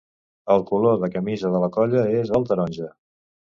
El 0.55 0.63
color 0.69 0.95
de 1.03 1.09
camisa 1.17 1.53
de 1.57 1.63
la 1.65 1.71
colla 1.77 2.07
és 2.23 2.35
el 2.41 2.51
taronja. 2.53 2.93